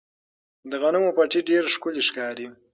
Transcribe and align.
د 0.69 0.71
غنمو 0.81 1.09
پټي 1.17 1.41
ډېر 1.49 1.63
ښکلي 1.73 2.01
ښکاري. 2.07 2.47